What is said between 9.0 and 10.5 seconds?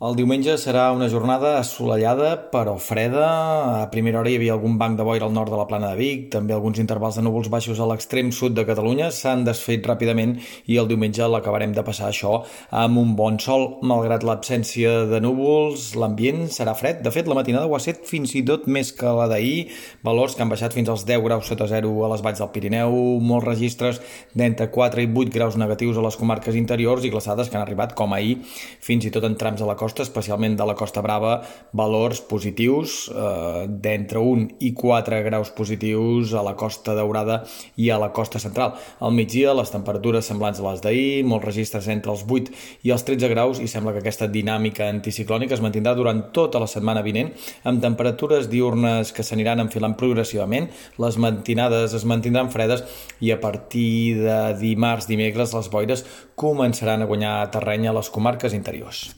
s'han desfet ràpidament